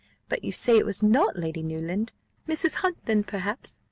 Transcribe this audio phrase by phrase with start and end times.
[0.29, 2.11] But you say it was not Lady Newland?
[2.47, 2.77] Mrs.
[2.81, 3.77] Hunt then perhaps?